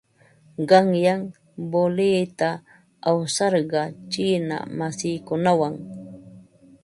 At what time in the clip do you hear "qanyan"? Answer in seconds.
0.69-1.21